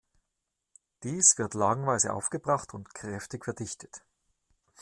Dies 1.03 1.35
wird 1.37 1.53
lagenweise 1.53 2.11
aufgebracht 2.11 2.73
und 2.73 2.95
kräftig 2.95 3.45
verdichtet. 3.45 4.01